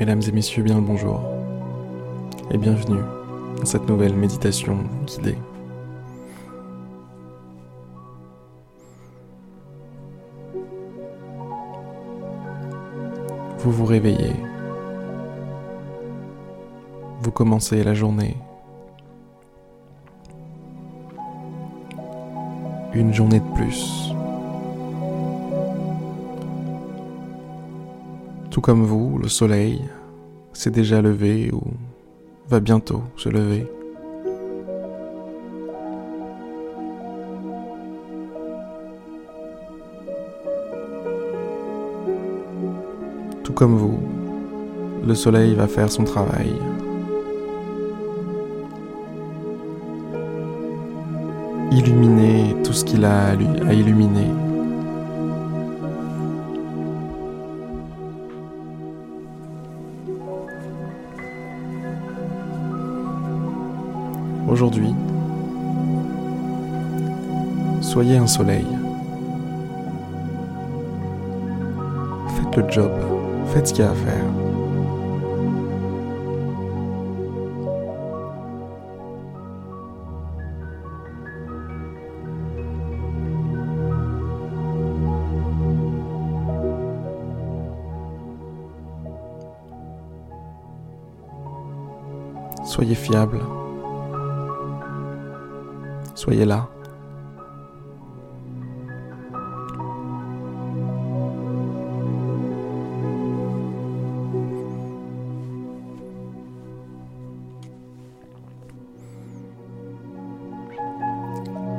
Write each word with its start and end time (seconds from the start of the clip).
Mesdames 0.00 0.22
et 0.26 0.32
messieurs, 0.32 0.62
bien 0.62 0.76
le 0.76 0.80
bonjour 0.80 1.20
et 2.50 2.56
bienvenue 2.56 3.02
dans 3.58 3.66
cette 3.66 3.86
nouvelle 3.86 4.14
méditation 4.14 4.78
guidée. 5.04 5.36
Vous 13.58 13.70
vous 13.70 13.84
réveillez, 13.84 14.32
vous 17.20 17.30
commencez 17.30 17.84
la 17.84 17.92
journée, 17.92 18.38
une 22.94 23.12
journée 23.12 23.40
de 23.40 23.54
plus. 23.54 24.14
Tout 28.50 28.62
comme 28.62 28.84
vous, 28.84 29.18
le 29.18 29.28
soleil 29.28 29.80
s'est 30.60 30.70
déjà 30.70 31.00
levé 31.00 31.50
ou 31.54 31.62
va 32.50 32.60
bientôt 32.60 33.02
se 33.16 33.30
lever. 33.30 33.66
Tout 43.42 43.54
comme 43.54 43.74
vous, 43.74 43.98
le 45.06 45.14
soleil 45.14 45.54
va 45.54 45.66
faire 45.66 45.90
son 45.90 46.04
travail. 46.04 46.52
Illuminer 51.72 52.54
tout 52.64 52.74
ce 52.74 52.84
qu'il 52.84 53.06
a 53.06 53.28
à 53.28 53.72
illuminer. 53.72 54.49
Aujourd'hui, 64.50 64.92
soyez 67.80 68.16
un 68.16 68.26
soleil. 68.26 68.66
Faites 72.34 72.56
le 72.56 72.68
job, 72.68 72.90
faites 73.54 73.68
ce 73.68 73.72
qu'il 73.72 73.84
y 73.84 73.86
a 73.86 73.92
à 73.92 73.94
faire. 73.94 74.24
Soyez 92.64 92.96
fiable. 92.96 93.38
Soyez 96.20 96.44
là. 96.44 96.68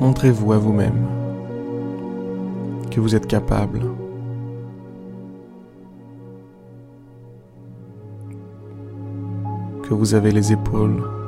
Montrez-vous 0.00 0.52
à 0.52 0.58
vous-même 0.58 1.06
que 2.90 3.00
vous 3.00 3.14
êtes 3.14 3.26
capable 3.26 3.80
que 9.82 9.94
vous 9.94 10.12
avez 10.12 10.30
les 10.30 10.52
épaules 10.52 11.25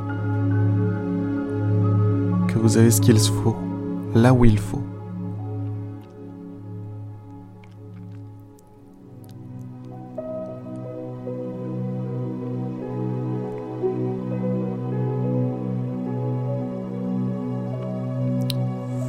vous 2.58 2.76
avez 2.76 2.90
ce 2.90 3.00
qu'il 3.00 3.18
faut, 3.18 3.56
là 4.14 4.32
où 4.32 4.44
il 4.44 4.58
faut. 4.58 4.82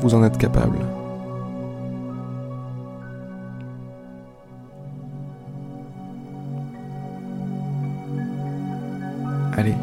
Vous 0.02 0.14
en 0.16 0.24
êtes 0.24 0.38
capable. 0.38 0.78
Allez. 9.58 9.76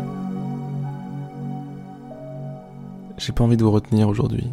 J'ai 3.19 3.33
pas 3.33 3.45
envie 3.45 3.57
de 3.57 3.65
vous 3.65 3.71
retenir 3.71 4.09
aujourd'hui. 4.09 4.47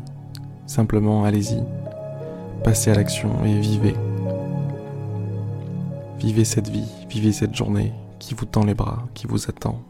Simplement, 0.67 1.25
allez-y. 1.25 1.61
Passez 2.63 2.91
à 2.91 2.95
l'action 2.95 3.43
et 3.43 3.59
vivez. 3.59 3.95
Vivez 6.19 6.45
cette 6.45 6.69
vie, 6.69 6.87
vivez 7.09 7.33
cette 7.33 7.53
journée 7.53 7.91
qui 8.19 8.33
vous 8.33 8.45
tend 8.45 8.63
les 8.63 8.73
bras, 8.73 9.03
qui 9.13 9.27
vous 9.27 9.49
attend, 9.49 9.81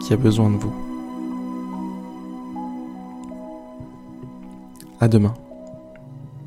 qui 0.00 0.12
a 0.12 0.16
besoin 0.16 0.50
de 0.50 0.56
vous. 0.56 0.72
À 5.00 5.08
demain 5.08 5.34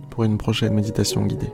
pour 0.09 0.23
une 0.23 0.37
prochaine 0.37 0.73
méditation 0.73 1.25
guidée. 1.25 1.51